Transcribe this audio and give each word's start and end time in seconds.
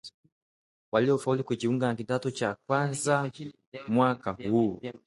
waliofaulu 0.91 1.43
kujiunga 1.43 1.87
na 1.87 1.95
kidato 1.95 2.31
cha 2.31 2.55
kwanza 2.67 3.31
mwaka 3.87 4.31
huu 4.31 4.79